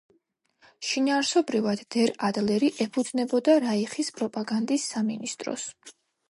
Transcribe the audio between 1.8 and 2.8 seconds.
„დერ ადლერი“